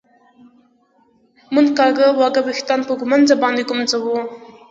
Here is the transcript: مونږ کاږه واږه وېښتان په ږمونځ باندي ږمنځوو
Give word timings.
مونږ 1.53 1.67
کاږه 1.77 2.07
واږه 2.17 2.41
وېښتان 2.43 2.79
په 2.87 2.93
ږمونځ 2.99 3.27
باندي 3.41 3.63
ږمنځوو 3.69 4.19